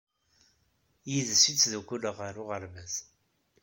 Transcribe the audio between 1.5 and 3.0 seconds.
i ttdukkuleɣ ɣer uɣerbaz.